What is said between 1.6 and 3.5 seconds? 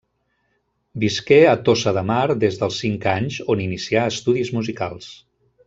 Tossa de Mar des dels cinc anys,